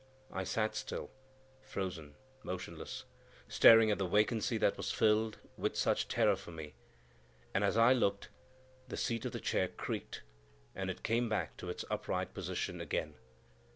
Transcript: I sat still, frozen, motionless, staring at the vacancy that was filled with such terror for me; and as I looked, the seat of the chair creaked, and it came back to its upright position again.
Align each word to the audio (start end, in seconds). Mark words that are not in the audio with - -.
I 0.31 0.45
sat 0.45 0.75
still, 0.75 1.11
frozen, 1.61 2.15
motionless, 2.41 3.05
staring 3.47 3.91
at 3.91 3.99
the 3.99 4.07
vacancy 4.07 4.57
that 4.57 4.75
was 4.75 4.91
filled 4.91 5.37
with 5.57 5.75
such 5.75 6.07
terror 6.07 6.35
for 6.35 6.49
me; 6.49 6.73
and 7.53 7.63
as 7.63 7.77
I 7.77 7.93
looked, 7.93 8.29
the 8.87 8.97
seat 8.97 9.25
of 9.25 9.31
the 9.31 9.39
chair 9.39 9.67
creaked, 9.67 10.23
and 10.73 10.89
it 10.89 11.03
came 11.03 11.29
back 11.29 11.55
to 11.57 11.69
its 11.69 11.85
upright 11.91 12.33
position 12.33 12.81
again. 12.81 13.13